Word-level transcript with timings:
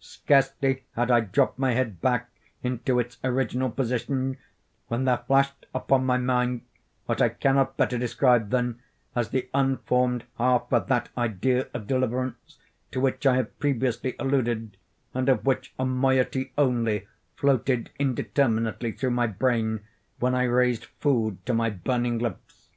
Scarcely 0.00 0.84
had 0.94 1.10
I 1.10 1.20
dropped 1.20 1.58
my 1.58 1.72
head 1.72 2.02
back 2.02 2.28
into 2.62 2.98
its 2.98 3.16
original 3.24 3.70
position, 3.70 4.36
when 4.88 5.06
there 5.06 5.16
flashed 5.16 5.64
upon 5.74 6.04
my 6.04 6.18
mind 6.18 6.60
what 7.06 7.22
I 7.22 7.30
cannot 7.30 7.78
better 7.78 7.96
describe 7.96 8.50
than 8.50 8.82
as 9.16 9.30
the 9.30 9.48
unformed 9.54 10.24
half 10.36 10.70
of 10.70 10.88
that 10.88 11.08
idea 11.16 11.68
of 11.72 11.86
deliverance 11.86 12.58
to 12.90 13.00
which 13.00 13.24
I 13.24 13.36
have 13.36 13.58
previously 13.58 14.14
alluded, 14.18 14.76
and 15.14 15.26
of 15.30 15.46
which 15.46 15.72
a 15.78 15.86
moiety 15.86 16.52
only 16.58 17.08
floated 17.34 17.88
indeterminately 17.98 18.92
through 18.92 19.12
my 19.12 19.26
brain 19.26 19.84
when 20.18 20.34
I 20.34 20.42
raised 20.42 20.84
food 20.84 21.46
to 21.46 21.54
my 21.54 21.70
burning 21.70 22.18
lips. 22.18 22.68